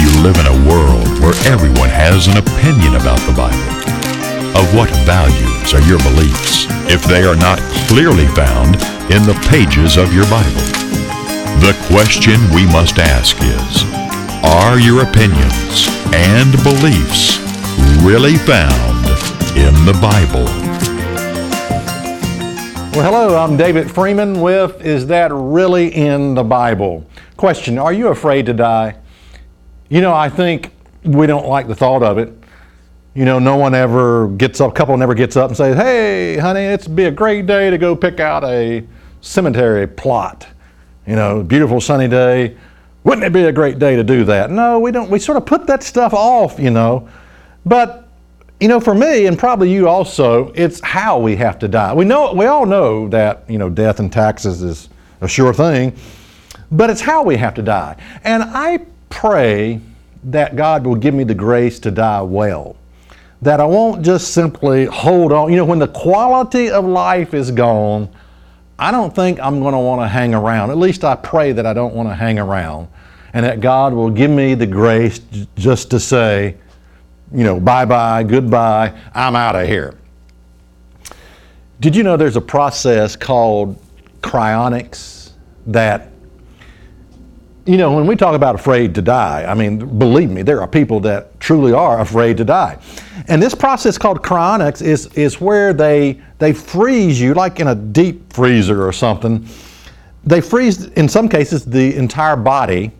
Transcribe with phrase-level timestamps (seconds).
[0.00, 3.58] You live in a world where everyone has an opinion about the Bible.
[4.58, 7.58] Of what values are your beliefs if they are not
[7.88, 8.76] clearly found
[9.10, 10.66] in the pages of your Bible?
[11.60, 13.84] The question we must ask is,
[14.44, 17.38] are your opinions and beliefs
[18.02, 19.06] really found
[19.56, 20.44] in the Bible?
[22.92, 27.06] Well, hello, I'm David Freeman with Is That Really in the Bible?
[27.38, 28.96] Question Are you afraid to die?
[29.92, 30.72] You know, I think
[31.04, 32.32] we don't like the thought of it.
[33.12, 36.38] You know, no one ever gets up, a couple never gets up and says, Hey,
[36.38, 38.86] honey, it's be a great day to go pick out a
[39.20, 40.48] cemetery plot.
[41.06, 42.56] You know, beautiful sunny day.
[43.04, 44.50] Wouldn't it be a great day to do that?
[44.50, 45.10] No, we don't.
[45.10, 47.06] We sort of put that stuff off, you know.
[47.66, 48.08] But
[48.60, 51.92] you know, for me, and probably you also, it's how we have to die.
[51.92, 54.88] We know, we all know that you know death and taxes is
[55.20, 55.94] a sure thing,
[56.70, 57.96] but it's how we have to die.
[58.24, 59.80] And I pray
[60.24, 62.76] that God will give me the grace to die well.
[63.42, 65.50] That I won't just simply hold on.
[65.50, 68.08] You know, when the quality of life is gone,
[68.78, 70.70] I don't think I'm going to want to hang around.
[70.70, 72.88] At least I pray that I don't want to hang around.
[73.34, 75.20] And that God will give me the grace
[75.56, 76.56] just to say,
[77.32, 79.94] you know, bye bye, goodbye, I'm out of here.
[81.80, 83.76] Did you know there's a process called
[84.20, 85.32] cryonics
[85.66, 86.11] that,
[87.64, 90.66] you know, when we talk about afraid to die, I mean, believe me, there are
[90.66, 92.78] people that truly are afraid to die.
[93.28, 97.74] And this process called cryonics is, is where they, they freeze you, like in a
[97.74, 99.46] deep freezer or something.
[100.24, 102.90] They freeze, in some cases, the entire body.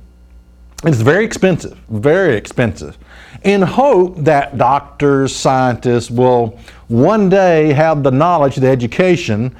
[0.84, 2.98] It's very expensive, very expensive
[3.44, 6.58] in hope that doctors, scientists will
[6.88, 9.54] one day have the knowledge, the education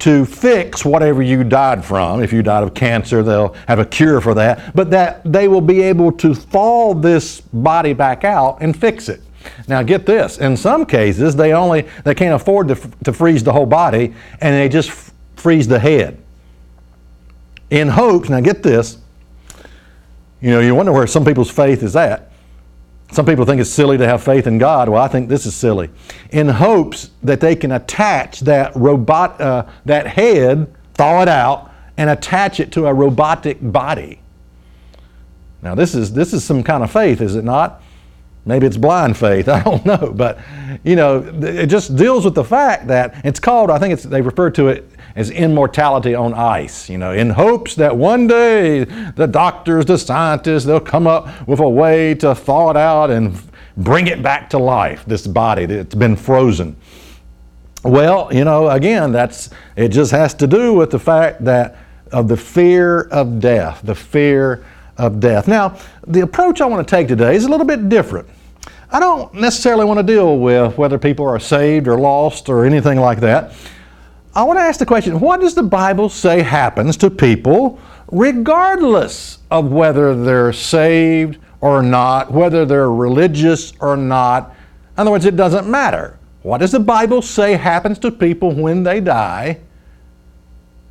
[0.00, 2.22] to fix whatever you died from.
[2.22, 5.60] If you died of cancer, they'll have a cure for that, but that they will
[5.60, 9.20] be able to thaw this body back out and fix it.
[9.66, 13.52] Now get this, in some cases they only they can't afford to, to freeze the
[13.52, 16.18] whole body and they just f- freeze the head.
[17.70, 18.98] In hopes, now get this,
[20.40, 22.27] you know, you wonder where some people's faith is at.
[23.10, 24.88] Some people think it's silly to have faith in God.
[24.88, 25.90] Well, I think this is silly.
[26.30, 32.10] In hopes that they can attach that robot, uh, that head, thaw it out, and
[32.10, 34.20] attach it to a robotic body.
[35.62, 37.82] Now, this is this is some kind of faith, is it not?
[38.44, 39.48] Maybe it's blind faith.
[39.48, 40.38] I don't know, but
[40.84, 43.70] you know, it just deals with the fact that it's called.
[43.70, 47.74] I think it's they refer to it as immortality on ice, you know, in hopes
[47.74, 52.70] that one day the doctors, the scientists, they'll come up with a way to thaw
[52.70, 53.36] it out and
[53.76, 56.76] bring it back to life, this body that's been frozen.
[57.82, 61.76] Well, you know, again, that's it just has to do with the fact that
[62.12, 64.64] of the fear of death, the fear
[64.98, 65.48] of death.
[65.48, 68.28] Now, the approach I want to take today is a little bit different.
[68.90, 72.98] I don't necessarily want to deal with whether people are saved or lost or anything
[72.98, 73.52] like that.
[74.34, 79.38] I want to ask the question what does the Bible say happens to people regardless
[79.50, 84.54] of whether they're saved or not, whether they're religious or not?
[84.96, 86.18] In other words, it doesn't matter.
[86.42, 89.60] What does the Bible say happens to people when they die,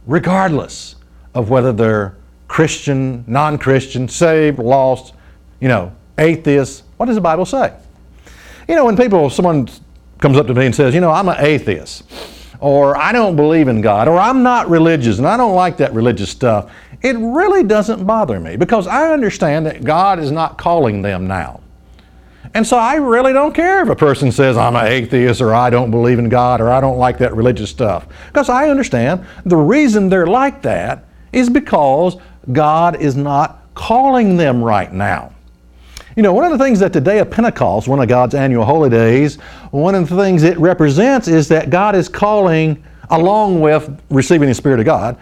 [0.06, 0.95] regardless
[1.34, 2.16] of whether they're
[2.47, 5.13] Christian, non Christian, saved, lost,
[5.59, 6.83] you know, atheist.
[6.97, 7.73] What does the Bible say?
[8.67, 9.69] You know, when people, someone
[10.19, 12.03] comes up to me and says, you know, I'm an atheist
[12.59, 15.93] or I don't believe in God, or I'm not religious and I don't like that
[15.93, 16.71] religious stuff,
[17.01, 21.61] it really doesn't bother me because I understand that God is not calling them now.
[22.53, 25.69] And so I really don't care if a person says I'm an atheist or I
[25.69, 28.07] don't believe in God or I don't like that religious stuff.
[28.27, 32.17] Because I understand the reason they're like that is because
[32.51, 35.33] God is not calling them right now.
[36.15, 38.65] You know, one of the things that the day of Pentecost, one of God's annual
[38.65, 39.35] holy days,
[39.69, 44.55] one of the things it represents is that God is calling, along with receiving the
[44.55, 45.17] Spirit of God,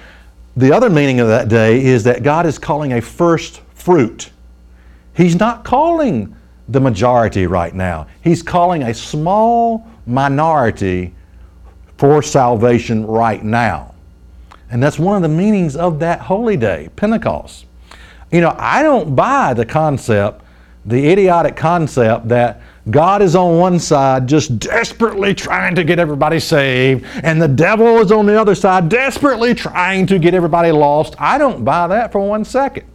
[0.56, 4.31] the other meaning of that day is that God is calling a first fruit.
[5.13, 6.33] He's not calling
[6.69, 11.13] the majority right now, He's calling a small minority
[11.98, 13.94] for salvation right now.
[14.70, 17.66] And that's one of the meanings of that holy day, Pentecost.
[18.32, 20.42] You know, I don't buy the concept
[20.86, 26.40] the idiotic concept that God is on one side just desperately trying to get everybody
[26.40, 31.16] saved, and the devil is on the other side desperately trying to get everybody lost.
[31.18, 32.86] I don't buy that for one second.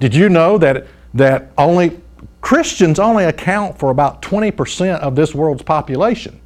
[0.00, 2.00] Did you know that, that only
[2.40, 6.40] Christians only account for about 20% of this world's population?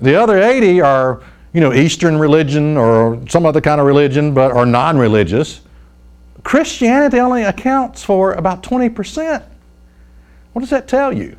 [0.00, 4.52] The other 80 are, you know, Eastern religion or some other kind of religion, but
[4.52, 5.60] are non-religious
[6.44, 9.42] Christianity only accounts for about 20%.
[10.52, 11.36] What does that tell you?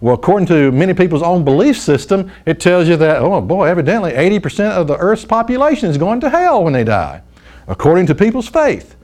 [0.00, 4.12] Well, according to many people's own belief system, it tells you that, oh boy, evidently
[4.12, 7.22] 80% of the earth's population is going to hell when they die,
[7.66, 8.96] according to people's faith.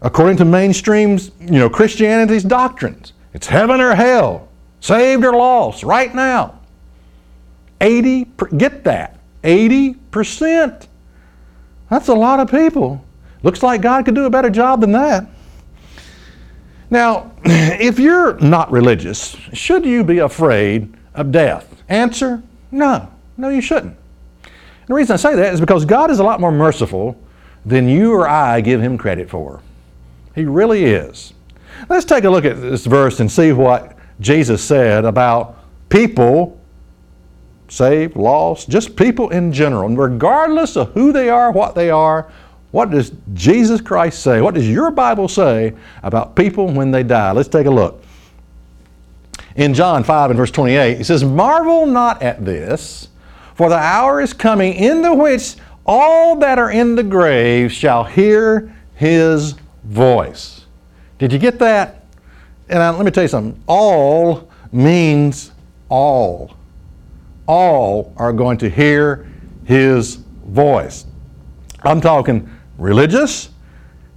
[0.00, 3.12] According to mainstream's, you know, Christianity's doctrines.
[3.34, 4.48] It's heaven or hell,
[4.80, 6.58] saved or lost, right now.
[7.82, 8.24] 80,
[8.56, 10.86] get that, 80%.
[11.88, 13.04] That's a lot of people.
[13.42, 15.26] Looks like God could do a better job than that.
[16.90, 21.82] Now, if you're not religious, should you be afraid of death?
[21.88, 23.10] Answer no.
[23.36, 23.96] No, you shouldn't.
[24.44, 27.20] And the reason I say that is because God is a lot more merciful
[27.64, 29.62] than you or I give him credit for.
[30.34, 31.32] He really is.
[31.88, 35.56] Let's take a look at this verse and see what Jesus said about
[35.88, 36.59] people
[37.70, 39.86] saved, lost, just people in general.
[39.86, 42.30] And regardless of who they are, what they are,
[42.72, 44.40] what does Jesus Christ say?
[44.40, 47.32] What does your Bible say about people when they die?
[47.32, 48.02] Let's take a look.
[49.56, 53.08] In John 5 and verse 28, he says, Marvel not at this,
[53.54, 58.04] for the hour is coming in the which all that are in the grave shall
[58.04, 60.66] hear his voice.
[61.18, 62.04] Did you get that?
[62.68, 63.60] And uh, let me tell you something.
[63.66, 65.50] All means
[65.88, 66.56] all.
[67.50, 69.26] All are going to hear
[69.64, 71.04] his voice.
[71.82, 72.48] I'm talking
[72.78, 73.50] religious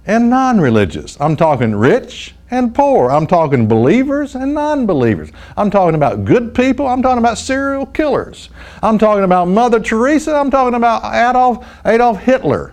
[0.06, 1.20] and non religious.
[1.20, 3.10] I'm talking rich and poor.
[3.10, 5.32] I'm talking believers and non believers.
[5.56, 6.86] I'm talking about good people.
[6.86, 8.50] I'm talking about serial killers.
[8.84, 10.36] I'm talking about Mother Teresa.
[10.36, 12.72] I'm talking about Adolf, Adolf Hitler.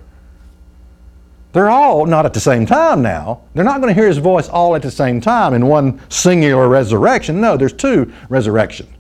[1.54, 3.42] They're all not at the same time now.
[3.56, 6.70] They're not going to hear his voice all at the same time in one singular
[6.70, 7.42] resurrection.
[7.42, 8.92] No, there's two resurrections.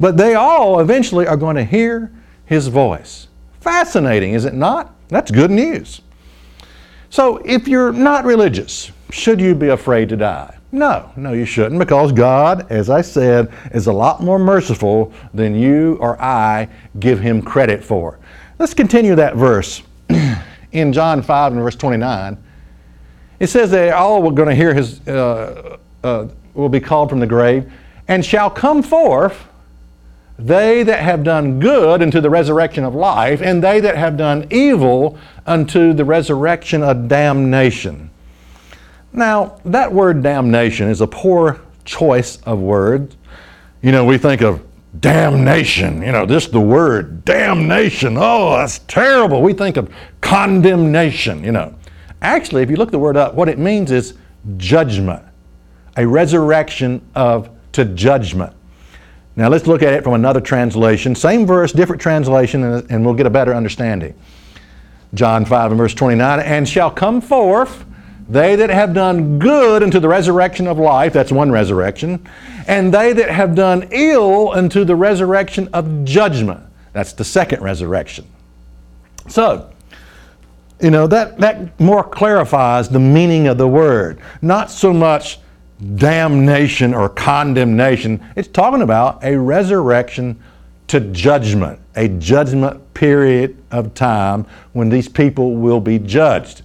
[0.00, 2.12] But they all eventually are going to hear
[2.44, 3.28] his voice.
[3.60, 4.94] Fascinating, is it not?
[5.08, 6.00] That's good news.
[7.10, 10.58] So if you're not religious, should you be afraid to die?
[10.70, 15.54] No, no, you shouldn't, because God, as I said, is a lot more merciful than
[15.54, 16.68] you or I
[17.00, 18.18] give him credit for.
[18.58, 19.82] Let's continue that verse
[20.72, 22.36] in John 5 and verse 29.
[23.40, 27.20] It says they all were going to hear his, uh, uh, will be called from
[27.20, 27.72] the grave,
[28.08, 29.47] and shall come forth
[30.38, 34.46] they that have done good unto the resurrection of life, and they that have done
[34.50, 38.10] evil unto the resurrection of damnation.
[39.12, 43.16] Now, that word damnation is a poor choice of words.
[43.82, 44.62] You know, we think of
[45.00, 48.16] damnation, you know, just the word damnation.
[48.16, 49.42] Oh, that's terrible.
[49.42, 51.74] We think of condemnation, you know.
[52.22, 54.14] Actually, if you look the word up, what it means is
[54.56, 55.22] judgment,
[55.96, 58.54] a resurrection of to judgment.
[59.38, 61.14] Now let's look at it from another translation.
[61.14, 64.12] Same verse, different translation, and, we'll get a better understanding.
[65.14, 67.84] John 5 and verse 29 And shall come forth
[68.28, 72.28] they that have done good unto the resurrection of life, that's one resurrection,
[72.66, 76.60] and they that have done ill unto the resurrection of judgment,
[76.92, 78.26] that's the second resurrection.
[79.28, 79.70] So,
[80.80, 84.18] you know, that, that more clarifies the meaning of the word.
[84.42, 85.38] Not so much
[85.96, 88.24] damnation or condemnation.
[88.36, 90.40] It's talking about a resurrection
[90.88, 96.62] to judgment, a judgment period of time when these people will be judged.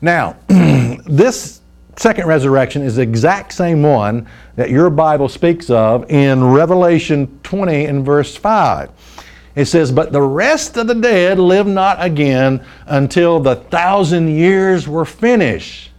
[0.00, 1.60] Now, this
[1.96, 4.26] second resurrection is the exact same one
[4.56, 8.90] that your Bible speaks of in Revelation 20 and verse 5.
[9.54, 14.88] It says, But the rest of the dead live not again until the thousand years
[14.88, 15.89] were finished.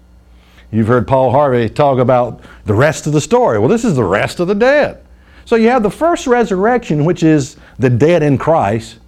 [0.72, 3.60] You've heard Paul Harvey talk about the rest of the story.
[3.60, 5.04] Well, this is the rest of the dead.
[5.46, 9.00] So you have the first resurrection, which is the dead in Christ,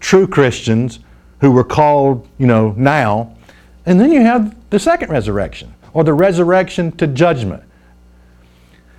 [0.00, 0.98] true Christians
[1.40, 3.34] who were called, you know, now.
[3.86, 7.62] And then you have the second resurrection, or the resurrection to judgment.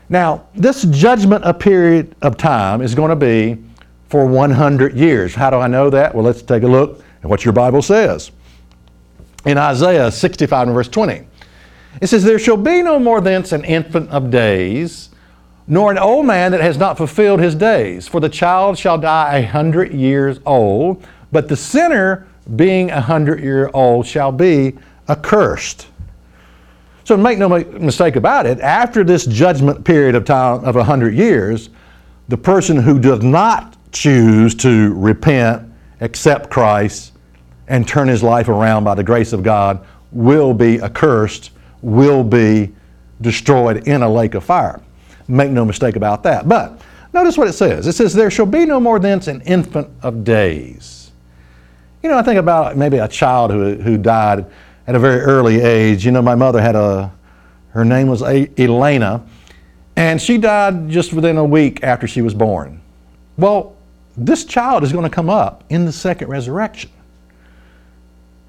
[0.09, 3.61] Now, this judgment a period of time is going to be
[4.09, 5.35] for 100 years.
[5.35, 6.15] How do I know that?
[6.15, 8.31] Well, let's take a look at what your Bible says.
[9.45, 11.27] In Isaiah 65 and verse 20,
[12.01, 15.09] it says, There shall be no more thence an infant of days,
[15.67, 18.07] nor an old man that has not fulfilled his days.
[18.07, 23.41] For the child shall die a hundred years old, but the sinner, being a hundred
[23.41, 24.77] year old, shall be
[25.09, 25.87] accursed.
[27.03, 31.13] So make no mistake about it, after this judgment period of time of a hundred
[31.15, 31.69] years,
[32.27, 37.13] the person who does not choose to repent, accept Christ,
[37.67, 41.51] and turn his life around by the grace of God will be accursed
[41.81, 42.73] will be
[43.21, 44.81] destroyed in a lake of fire.
[45.27, 46.47] Make no mistake about that.
[46.47, 46.81] But
[47.13, 47.87] notice what it says.
[47.87, 51.11] It says, There shall be no more thence an infant of days.
[52.03, 54.45] You know, I think about maybe a child who, who died
[54.85, 56.05] at a very early age.
[56.05, 57.11] You know, my mother had a,
[57.71, 59.25] her name was Elena,
[59.95, 62.81] and she died just within a week after she was born.
[63.37, 63.75] Well,
[64.15, 66.91] this child is going to come up in the second resurrection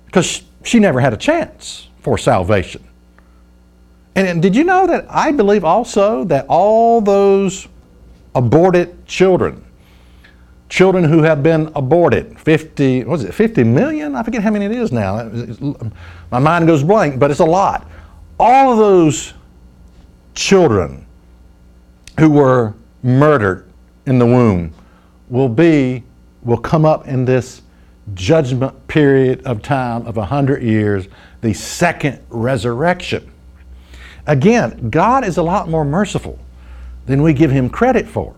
[0.07, 2.87] because she never had a chance for salvation.
[4.15, 7.69] And did you know that I believe also that all those
[8.35, 9.65] aborted children,
[10.69, 14.15] children who have been aborted, 50, what is it, 50 million?
[14.15, 15.31] I forget how many it is now.
[16.31, 17.87] My mind goes blank, but it's a lot.
[18.41, 19.35] All of those
[20.35, 21.07] children
[22.19, 23.69] who were murdered
[24.07, 24.73] in the womb
[25.29, 26.03] will be,
[26.43, 27.63] will come up in this
[28.15, 31.09] judgment period of time of 100 years,
[31.41, 33.31] the second resurrection.
[34.29, 36.39] Again, God is a lot more merciful
[37.07, 38.37] than we give him credit for.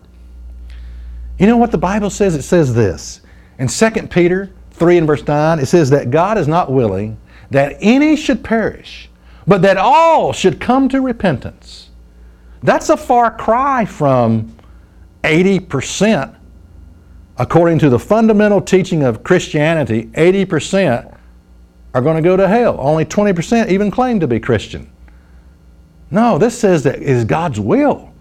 [1.37, 2.33] You know what the Bible says?
[2.33, 3.21] It says this.
[3.59, 7.17] In 2 Peter 3 and verse 9, it says that God is not willing
[7.49, 9.09] that any should perish,
[9.45, 11.89] but that all should come to repentance.
[12.63, 14.55] That's a far cry from
[15.23, 16.37] 80%.
[17.37, 21.17] According to the fundamental teaching of Christianity, 80%
[21.93, 22.77] are going to go to hell.
[22.79, 24.90] Only 20% even claim to be Christian.
[26.11, 28.11] No, this says that it is God's will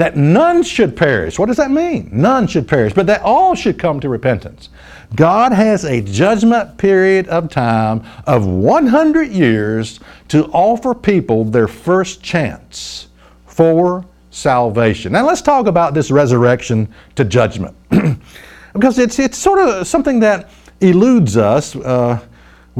[0.00, 1.38] that none should perish.
[1.38, 2.08] What does that mean?
[2.10, 4.70] None should perish, but that all should come to repentance.
[5.14, 12.22] God has a judgment period of time of 100 years to offer people their first
[12.22, 13.08] chance
[13.44, 15.12] for salvation.
[15.12, 17.76] Now let's talk about this resurrection to judgment.
[18.72, 20.48] because it's, it's sort of something that
[20.80, 21.76] eludes us.
[21.76, 22.18] Uh,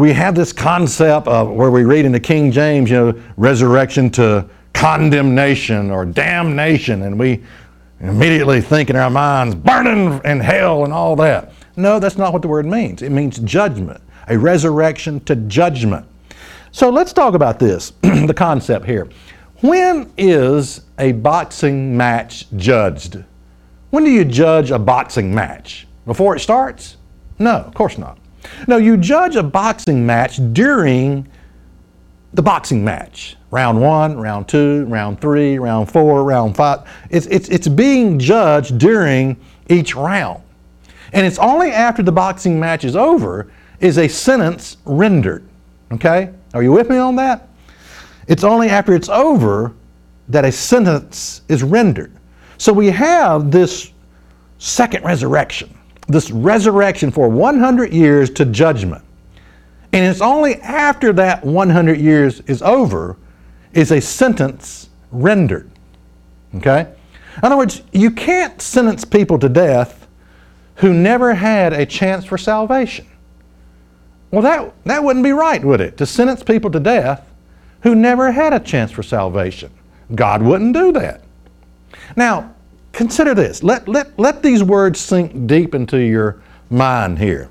[0.00, 4.09] we have this concept of where we read in the King James, you know, resurrection
[4.12, 7.45] to condemnation or damnation, and we
[8.00, 11.52] immediately think in our minds, burning in hell and all that.
[11.76, 13.02] No, that's not what the word means.
[13.02, 16.07] It means judgment, a resurrection to judgment.
[16.73, 19.07] So let's talk about this, the concept here.
[19.61, 23.23] When is a boxing match judged?
[23.90, 25.87] When do you judge a boxing match?
[26.07, 26.97] Before it starts?
[27.38, 28.16] No, of course not.
[28.67, 31.29] No, you judge a boxing match during
[32.33, 33.37] the boxing match.
[33.51, 36.89] Round one, round two, round three, round four, round five.
[37.11, 39.37] It's, it's, it's being judged during
[39.69, 40.43] each round.
[41.13, 45.49] And it's only after the boxing match is over is a sentence rendered.
[45.93, 46.31] Okay?
[46.55, 47.49] Are you with me on that?
[48.29, 49.75] It's only after it's over
[50.29, 52.13] that a sentence is rendered.
[52.59, 53.91] So we have this
[54.59, 55.77] second resurrection,
[56.12, 59.05] this resurrection for 100 years to judgment.
[59.93, 63.17] And it's only after that 100 years is over
[63.73, 65.71] is a sentence rendered.
[66.57, 66.93] Okay?
[67.37, 70.07] In other words, you can't sentence people to death
[70.76, 73.07] who never had a chance for salvation.
[74.31, 75.97] Well, that, that wouldn't be right, would it?
[75.99, 77.31] To sentence people to death
[77.83, 79.73] who never had a chance for salvation.
[80.14, 81.23] God wouldn't do that.
[82.17, 82.55] Now,
[83.00, 83.62] consider this.
[83.62, 87.49] Let, let, let these words sink deep into your mind here.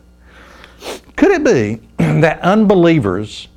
[1.15, 1.81] Could it be
[2.21, 3.47] that unbelievers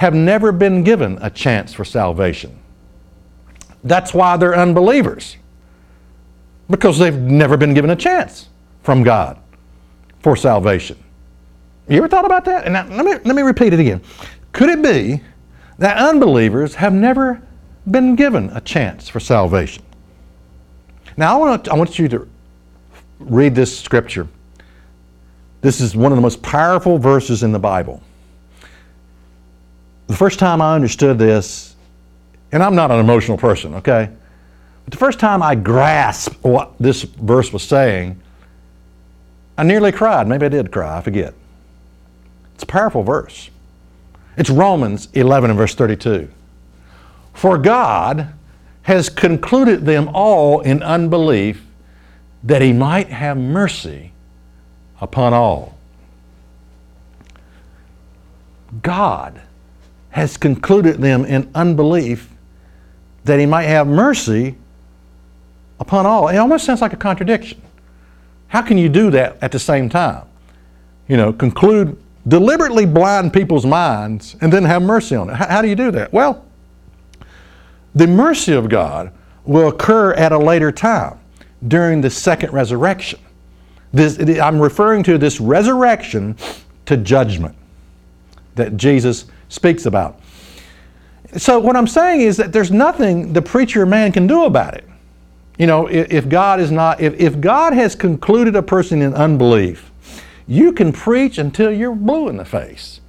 [0.00, 2.58] have never been given a chance for salvation.
[3.84, 5.36] That's why they're unbelievers,
[6.70, 8.48] because they've never been given a chance
[8.82, 9.38] from God
[10.20, 10.96] for salvation.
[11.86, 12.64] You ever thought about that?
[12.64, 14.00] And now, let, me, let me repeat it again.
[14.52, 15.22] Could it be
[15.76, 17.42] that unbelievers have never
[17.90, 19.84] been given a chance for salvation?
[21.16, 22.28] Now, I want, to, I want you to
[23.18, 24.26] read this scripture.
[25.60, 28.02] This is one of the most powerful verses in the Bible
[30.10, 31.76] the first time I understood this,
[32.50, 34.10] and I'm not an emotional person, okay?
[34.84, 38.20] But the first time I grasped what this verse was saying,
[39.56, 40.26] I nearly cried.
[40.26, 41.32] Maybe I did cry, I forget.
[42.56, 43.50] It's a powerful verse.
[44.36, 46.28] It's Romans 11 and verse 32.
[47.34, 48.32] For God
[48.82, 51.64] has concluded them all in unbelief
[52.42, 54.12] that he might have mercy
[55.00, 55.76] upon all.
[58.82, 59.40] God
[60.10, 62.30] has concluded them in unbelief
[63.24, 64.56] that he might have mercy
[65.78, 66.28] upon all.
[66.28, 67.60] It almost sounds like a contradiction.
[68.48, 70.24] How can you do that at the same time?
[71.08, 75.36] You know, conclude, deliberately blind people's minds and then have mercy on it.
[75.36, 76.12] How, how do you do that?
[76.12, 76.44] Well,
[77.94, 79.12] the mercy of God
[79.44, 81.18] will occur at a later time
[81.66, 83.18] during the second resurrection.
[83.92, 86.36] This, I'm referring to this resurrection
[86.86, 87.56] to judgment
[88.54, 90.20] that Jesus speaks about.
[91.36, 94.88] So, what I'm saying is that there's nothing the preacher man can do about it.
[95.58, 99.92] You know, if, God is not, if, if God has concluded a person in unbelief,
[100.46, 103.00] you can preach until you're blue in the face.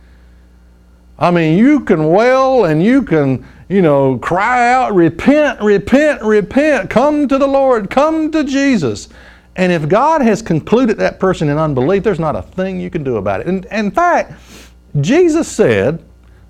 [1.17, 6.89] I mean, you can wail and you can, you know, cry out, repent, repent, repent,
[6.89, 9.07] come to the Lord, come to Jesus.
[9.55, 13.01] And if God has concluded that person in unbelief, there's not a thing you can
[13.01, 13.47] do about it.
[13.47, 14.33] And, in fact,
[14.99, 16.03] Jesus said,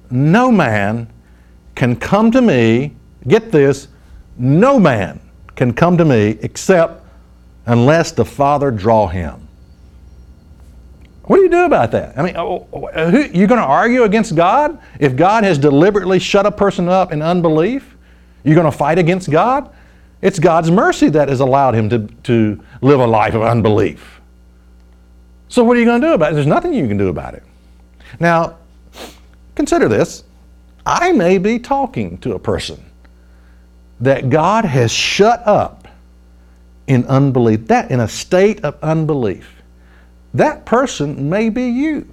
[0.10, 1.08] No man
[1.76, 2.96] can come to me,
[3.28, 3.88] get this,
[4.38, 5.20] no man
[5.56, 7.06] can come to me except
[7.68, 9.41] unless the Father draw him.
[11.24, 12.18] What do you do about that?
[12.18, 15.58] I mean, oh, oh, uh, who, you're going to argue against God if God has
[15.58, 17.96] deliberately shut a person up in unbelief?
[18.44, 19.74] You're going to fight against God?
[20.22, 24.22] It's God's mercy that has allowed him to, to live a life of unbelief.
[25.48, 26.36] So, what are you going to do about it?
[26.36, 27.44] There's nothing you can do about it.
[28.20, 28.58] Now,
[29.56, 30.24] consider this
[30.86, 32.84] I may be talking to a person
[34.00, 35.88] that God has shut up
[36.88, 39.61] in unbelief, that in a state of unbelief.
[40.34, 42.12] That person may be you.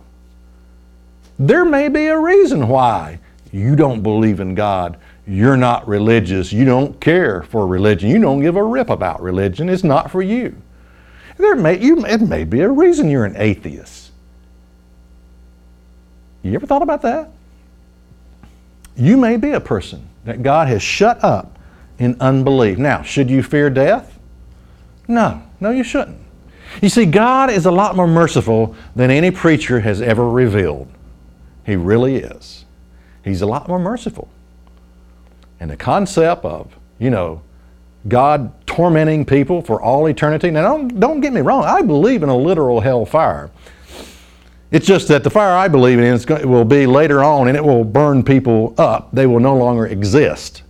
[1.39, 3.21] There may be a reason why
[3.53, 4.99] you don't believe in God.
[5.27, 6.53] You're not religious.
[6.53, 8.11] You don't care for religion.
[8.11, 9.69] You don't give a rip about religion.
[9.69, 10.57] It's not for you.
[11.37, 14.11] There may, you, it may be a reason you're an atheist.
[16.43, 17.31] You ever thought about that?
[18.97, 21.59] You may be a person that God has shut up
[21.99, 22.79] in unbelief.
[22.79, 24.19] Now, should you fear death?
[25.07, 26.19] No, no, you shouldn't.
[26.83, 30.89] You see, God is a lot more merciful than any preacher has ever revealed.
[31.65, 32.65] He really is.
[33.25, 34.29] He's a lot more merciful.
[35.61, 37.43] And the concept of, you know,
[38.07, 40.51] God tormenting people for all eternity.
[40.51, 43.51] Now, don't, don't get me wrong, I believe in a literal hell fire.
[44.71, 47.65] It's just that the fire I believe in going, will be later on and it
[47.65, 49.09] will burn people up.
[49.13, 50.63] They will no longer exist.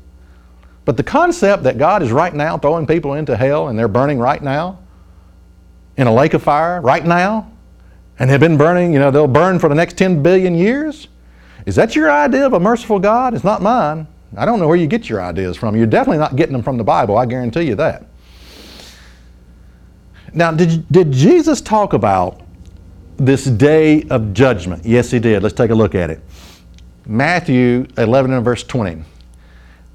[0.85, 4.19] But the concept that God is right now throwing people into hell and they're burning
[4.19, 4.79] right now
[5.99, 7.51] in a lake of fire right now,
[8.19, 11.09] and they've been burning, you know, they'll burn for the next 10 billion years.
[11.67, 13.35] Is that your idea of a merciful God?
[13.35, 14.07] It's not mine.
[14.37, 15.77] I don't know where you get your ideas from.
[15.77, 18.07] You're definitely not getting them from the Bible, I guarantee you that.
[20.33, 22.43] Now, did, did Jesus talk about
[23.17, 24.85] this day of judgment?
[24.85, 25.43] Yes, he did.
[25.43, 26.21] Let's take a look at it.
[27.07, 29.03] Matthew 11 and verse 20.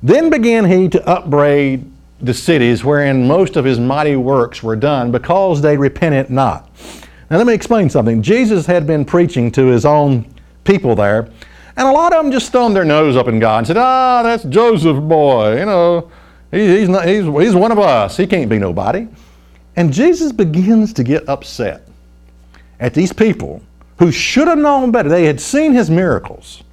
[0.01, 1.89] Then began he to upbraid
[2.23, 6.69] the cities wherein most of his mighty works were done because they repented not.
[7.29, 8.21] Now, let me explain something.
[8.21, 10.25] Jesus had been preaching to his own
[10.63, 11.29] people there,
[11.75, 14.21] and a lot of them just thumbed their nose up in God and said, Ah,
[14.23, 15.59] that's Joseph boy.
[15.59, 16.11] You know,
[16.51, 18.15] he, he's, not, he's, he's one of us.
[18.15, 19.07] He can't be nobody.
[19.75, 21.87] And Jesus begins to get upset
[22.79, 23.61] at these people
[23.97, 25.09] who should have known better.
[25.09, 26.63] They had seen his miracles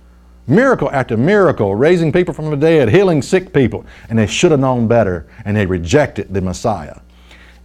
[0.51, 4.61] miracle after miracle, raising people from the dead, healing sick people, and they should have
[4.61, 6.99] known better, and they rejected the Messiah.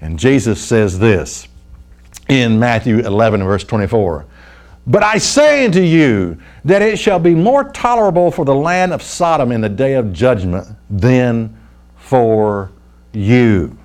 [0.01, 1.47] And Jesus says this
[2.29, 4.25] in Matthew 11, verse 24.
[4.87, 9.01] But I say unto you that it shall be more tolerable for the land of
[9.01, 11.57] Sodom in the day of judgment than
[11.95, 12.71] for
[13.13, 13.75] you.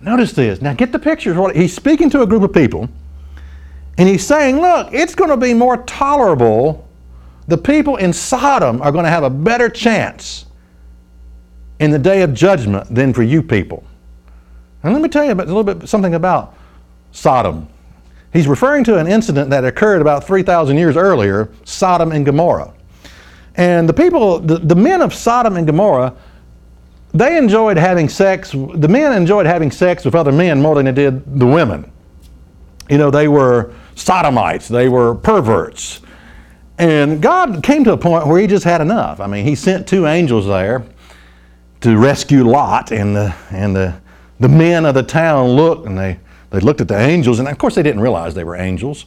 [0.00, 0.60] Notice this.
[0.60, 1.50] Now get the picture.
[1.52, 2.88] He's speaking to a group of people,
[3.96, 6.86] and he's saying, Look, it's going to be more tolerable
[7.46, 10.46] the people in Sodom are going to have a better chance
[11.78, 13.84] in the day of judgment than for you people.
[14.82, 16.54] And let me tell you a little bit something about
[17.12, 17.68] Sodom.
[18.32, 22.72] He's referring to an incident that occurred about 3,000 years earlier, Sodom and Gomorrah.
[23.56, 26.14] And the people, the, the men of Sodom and Gomorrah,
[27.12, 30.92] they enjoyed having sex, the men enjoyed having sex with other men more than they
[30.92, 31.90] did the women.
[32.90, 36.00] You know, they were sodomites, they were perverts.
[36.78, 39.20] And God came to a point where he just had enough.
[39.20, 40.84] I mean, he sent two angels there
[41.82, 43.94] to rescue Lot, and the, and the,
[44.40, 46.18] the men of the town looked and they,
[46.50, 49.04] they looked at the angels, and of course they didn't realize they were angels.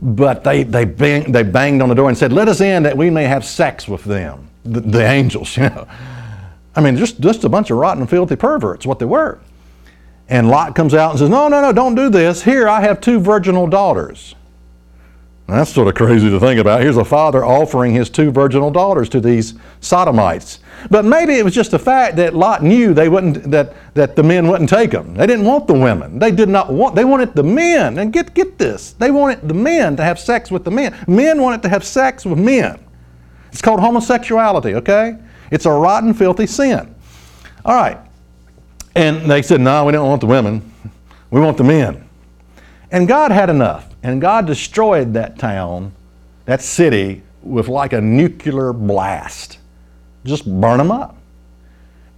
[0.00, 2.96] But they, they, bang, they banged on the door and said, Let us in that
[2.96, 5.86] we may have sex with them, the, the angels, you know.
[6.74, 9.38] I mean, just, just a bunch of rotten, filthy perverts, what they were.
[10.28, 12.42] And Lot comes out and says, No, no, no, don't do this.
[12.42, 14.34] Here, I have two virginal daughters.
[15.52, 16.80] That's sort of crazy to think about.
[16.80, 20.60] Here's a father offering his two virginal daughters to these sodomites.
[20.90, 24.22] But maybe it was just the fact that Lot knew they wouldn't that, that the
[24.22, 25.14] men wouldn't take them.
[25.14, 26.18] They didn't want the women.
[26.18, 27.98] They did not want they wanted the men.
[27.98, 28.92] And get get this.
[28.92, 30.96] They wanted the men to have sex with the men.
[31.06, 32.78] Men wanted to have sex with men.
[33.52, 35.18] It's called homosexuality, okay?
[35.50, 36.94] It's a rotten, filthy sin.
[37.64, 37.98] All right.
[38.94, 40.72] And they said, no, we don't want the women.
[41.30, 42.08] We want the men.
[42.90, 43.91] And God had enough.
[44.02, 45.92] And God destroyed that town,
[46.44, 49.58] that city, with like a nuclear blast.
[50.24, 51.16] Just burn them up.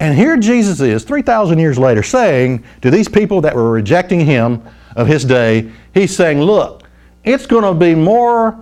[0.00, 4.62] And here Jesus is, 3,000 years later, saying to these people that were rejecting him
[4.96, 6.82] of his day, he's saying, Look,
[7.22, 8.58] it's going to be more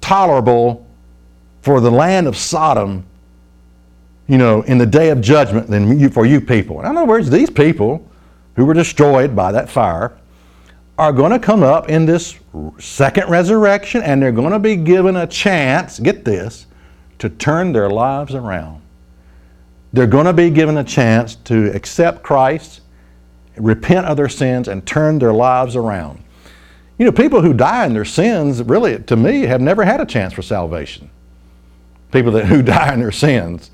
[0.00, 0.86] tolerable
[1.60, 3.04] for the land of Sodom,
[4.26, 6.80] you know, in the day of judgment than you, for you people.
[6.80, 8.08] In other words, these people
[8.56, 10.16] who were destroyed by that fire
[10.98, 12.38] are going to come up in this
[12.78, 16.66] second resurrection and they're going to be given a chance, get this,
[17.18, 18.82] to turn their lives around.
[19.92, 22.80] They're going to be given a chance to accept Christ,
[23.56, 26.22] repent of their sins, and turn their lives around.
[26.98, 30.06] You know, people who die in their sins, really, to me, have never had a
[30.06, 31.10] chance for salvation.
[32.10, 33.70] People that, who die in their sins,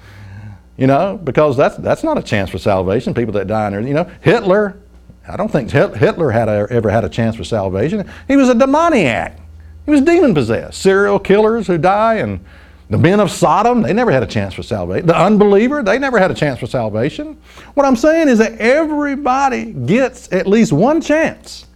[0.76, 3.12] you know, because that's, that's not a chance for salvation.
[3.12, 4.81] People that die in their, you know, Hitler,
[5.28, 8.08] I don't think Hitler had a, ever had a chance for salvation.
[8.26, 9.38] He was a demoniac.
[9.84, 10.80] He was demon possessed.
[10.80, 12.44] Serial killers who die and
[12.90, 15.06] the men of Sodom, they never had a chance for salvation.
[15.06, 17.38] The unbeliever, they never had a chance for salvation.
[17.74, 21.66] What I'm saying is that everybody gets at least one chance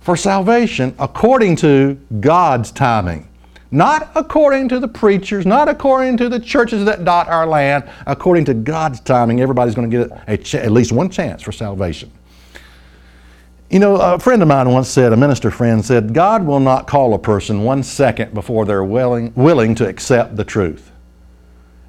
[0.00, 3.28] for salvation according to God's timing.
[3.74, 8.44] Not according to the preachers, not according to the churches that dot our land, according
[8.44, 12.12] to God's timing, everybody's going to get ch- at least one chance for salvation.
[13.70, 16.86] You know, a friend of mine once said, a minister friend said, God will not
[16.86, 20.92] call a person one second before they're willing, willing to accept the truth.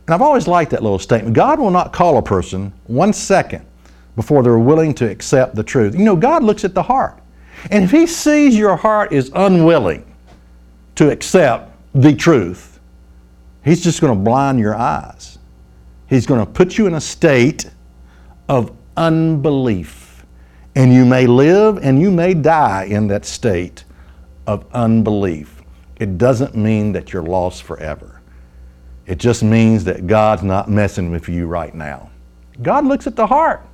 [0.08, 1.36] And I've always liked that little statement.
[1.36, 3.64] God will not call a person one second
[4.16, 5.94] before they're willing to accept the truth.
[5.94, 7.20] You know, God looks at the heart.
[7.70, 10.04] And if He sees your heart is unwilling
[10.96, 12.80] to accept the truth,
[13.64, 15.40] He's just going to blind your eyes.
[16.08, 17.68] He's going to put you in a state
[18.48, 20.24] of unbelief.
[20.76, 23.86] And you may live and you may die in that state
[24.46, 25.64] of unbelief.
[25.96, 28.22] It doesn't mean that you're lost forever.
[29.08, 32.12] It just means that God's not messing with you right now.
[32.62, 33.66] God looks at the heart.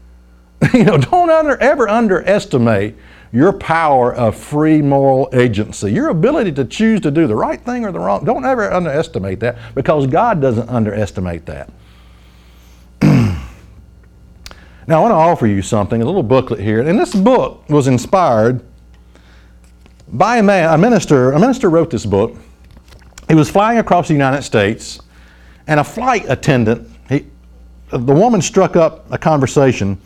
[0.74, 2.96] you know, don't under, ever underestimate
[3.32, 7.84] your power of free moral agency, your ability to choose to do the right thing
[7.84, 8.24] or the wrong.
[8.24, 11.70] Don't ever underestimate that because God doesn't underestimate that.
[14.86, 16.80] Now, I want to offer you something, a little booklet here.
[16.80, 18.64] And this book was inspired
[20.08, 21.30] by a man, a minister.
[21.30, 22.34] A minister wrote this book.
[23.28, 25.00] He was flying across the United States,
[25.68, 27.26] and a flight attendant, he,
[27.90, 30.00] the woman struck up a conversation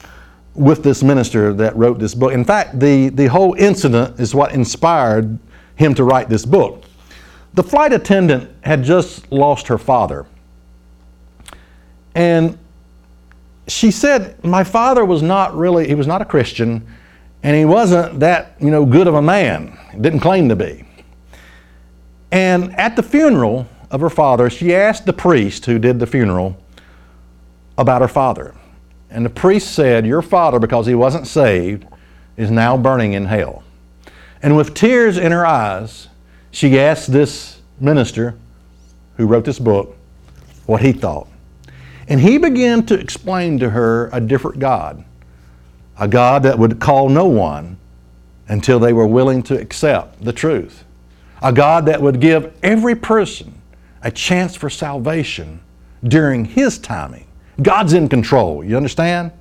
[0.55, 2.33] with this minister that wrote this book.
[2.33, 5.39] In fact, the, the whole incident is what inspired
[5.77, 6.85] him to write this book.
[7.55, 10.27] The flight attendant had just lost her father.
[12.15, 12.59] And
[13.67, 16.87] she said, My father was not really, he was not a Christian,
[17.43, 19.79] and he wasn't that, you know, good of a man.
[20.01, 20.85] Didn't claim to be.
[22.31, 26.57] And at the funeral of her father, she asked the priest who did the funeral
[27.79, 28.55] about her father.
[29.15, 31.87] And the priest said, Your father, because he wasn't saved,
[32.37, 33.63] is now burning in hell.
[34.43, 36.09] And with tears in her eyes,
[36.51, 38.37] she asked this minister
[39.17, 39.97] who wrote this book
[40.67, 41.29] what he thought.
[42.09, 45.05] And he began to explain to her a different God,
[45.97, 47.79] a God that would call no one
[48.49, 50.85] until they were willing to accept the truth,
[51.41, 53.63] a God that would give every person
[54.03, 55.61] a chance for salvation
[56.03, 57.24] during His timing.
[57.63, 59.33] God's in control, you understand?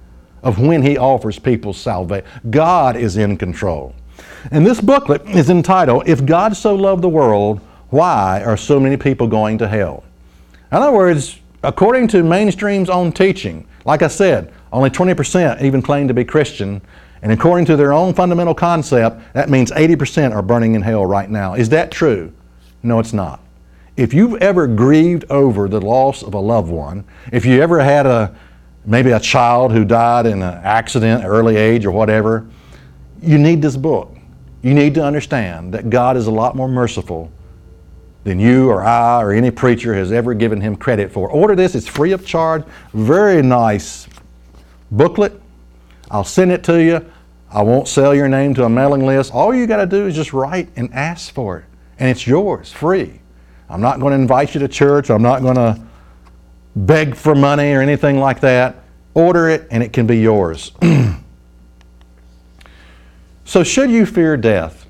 [0.43, 2.25] Of when He offers people salvation.
[2.49, 3.95] God is in control.
[4.51, 8.97] And this booklet is entitled, If God So Loved the World, Why Are So Many
[8.97, 10.03] People Going to Hell?
[10.71, 16.07] In other words, according to mainstream's own teaching, like I said, only 20% even claim
[16.07, 16.81] to be Christian.
[17.21, 21.29] And according to their own fundamental concept, that means 80% are burning in hell right
[21.29, 21.53] now.
[21.53, 22.33] Is that true?
[22.81, 23.39] No, it's not.
[23.95, 28.05] If you've ever grieved over the loss of a loved one, if you ever had
[28.05, 28.35] a
[28.85, 32.47] maybe a child who died in an accident, early age, or whatever,
[33.21, 34.15] you need this book.
[34.61, 37.31] You need to understand that God is a lot more merciful
[38.23, 41.29] than you or I or any preacher has ever given him credit for.
[41.29, 42.63] Order this, it's free of charge.
[42.93, 44.07] Very nice
[44.91, 45.39] booklet.
[46.09, 47.05] I'll send it to you.
[47.51, 49.33] I won't sell your name to a mailing list.
[49.33, 51.65] All you got to do is just write and ask for it,
[51.99, 53.19] and it's yours, free.
[53.73, 55.09] I'm not going to invite you to church.
[55.09, 55.81] I'm not going to
[56.75, 58.75] beg for money or anything like that.
[59.15, 60.73] Order it, and it can be yours.
[63.45, 64.85] so, should you fear death?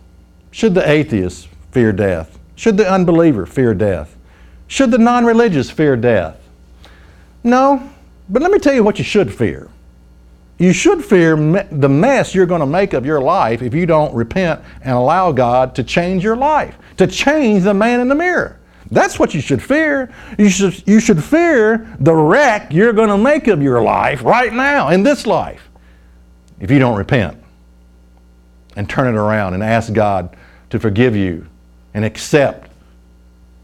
[0.51, 2.37] Should the atheist fear death?
[2.57, 4.17] Should the unbeliever fear death?
[4.67, 6.37] Should the non religious fear death?
[7.41, 7.89] No,
[8.27, 9.69] but let me tell you what you should fear.
[10.57, 13.85] You should fear me- the mess you're going to make of your life if you
[13.85, 18.15] don't repent and allow God to change your life, to change the man in the
[18.15, 18.59] mirror.
[18.91, 20.13] That's what you should fear.
[20.37, 24.53] You should, you should fear the wreck you're going to make of your life right
[24.53, 25.69] now, in this life,
[26.59, 27.41] if you don't repent
[28.75, 30.35] and turn it around and ask God
[30.69, 31.47] to forgive you
[31.93, 32.71] and accept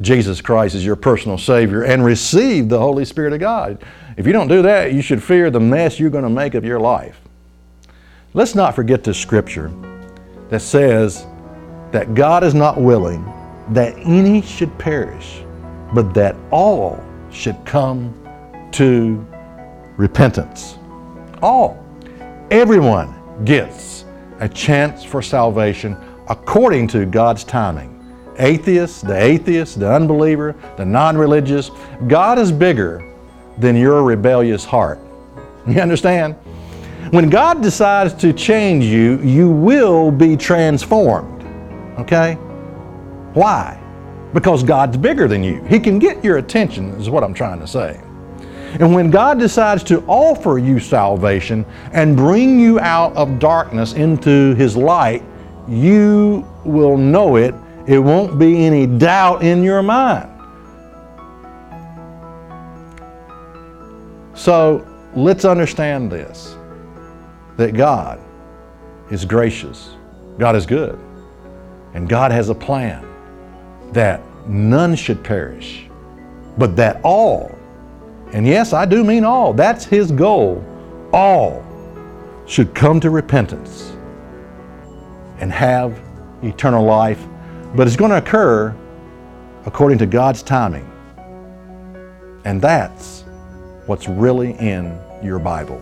[0.02, 3.84] Jesus Christ as your personal Savior and receive the Holy Spirit of God.
[4.18, 6.64] If you don't do that, you should fear the mess you're going to make of
[6.64, 7.20] your life.
[8.34, 9.72] Let's not forget the scripture
[10.50, 11.26] that says
[11.92, 13.24] that God is not willing
[13.72, 15.44] that any should perish,
[15.94, 18.14] but that all should come
[18.72, 19.26] to
[19.98, 20.78] repentance.
[21.42, 21.84] All.
[22.52, 23.14] Everyone
[23.46, 24.06] gets
[24.40, 25.98] a chance for salvation
[26.30, 27.96] according to God's timing.
[28.38, 31.72] Atheists, the atheist, the unbeliever, the non religious.
[32.08, 33.06] God is bigger
[33.58, 35.00] than your rebellious heart.
[35.68, 36.36] You understand?
[37.12, 41.44] When God decides to change you, you will be transformed.
[42.00, 42.38] Okay?
[43.34, 43.80] Why?
[44.34, 45.64] Because God's bigger than you.
[45.64, 48.02] He can get your attention, is what I'm trying to say.
[48.80, 54.54] And when God decides to offer you salvation and bring you out of darkness into
[54.56, 55.24] His light,
[55.68, 57.56] you will know it.
[57.88, 60.30] It won't be any doubt in your mind.
[64.36, 66.56] So let's understand this
[67.58, 68.22] that God
[69.12, 69.96] is gracious,
[70.38, 70.98] God is good,
[71.94, 73.09] and God has a plan
[73.94, 75.88] that none should perish,
[76.58, 77.56] but that all,
[78.34, 80.64] and yes, I do mean all, that's His goal,
[81.12, 81.64] all
[82.46, 83.94] should come to repentance
[85.40, 86.00] and have
[86.44, 87.24] eternal life.
[87.76, 88.76] But it's going to occur
[89.66, 90.86] according to God's timing.
[92.46, 93.24] And that's
[93.86, 95.82] what's really in your Bible.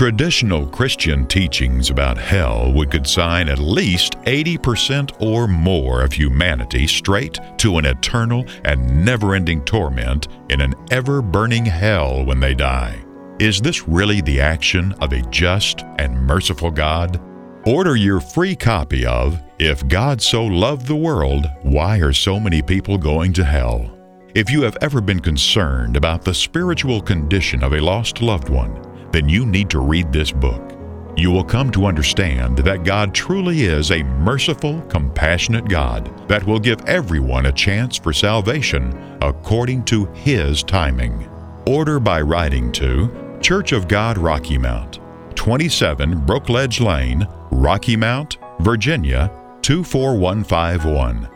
[0.00, 7.38] Traditional Christian teachings about hell would consign at least 80% or more of humanity straight
[7.58, 12.98] to an eternal and never ending torment in an ever burning hell when they die.
[13.38, 17.20] Is this really the action of a just and merciful God?
[17.66, 22.62] Order your free copy of If God So Loved the World Why Are So Many
[22.62, 23.94] People Going to Hell?
[24.34, 28.89] If you have ever been concerned about the spiritual condition of a lost loved one,
[29.12, 30.70] then you need to read this book.
[31.16, 36.58] You will come to understand that God truly is a merciful, compassionate God that will
[36.58, 41.28] give everyone a chance for salvation according to His timing.
[41.66, 44.98] Order by writing to Church of God Rocky Mount,
[45.34, 49.30] 27 Brookledge Lane, Rocky Mount, Virginia
[49.62, 51.28] 24151.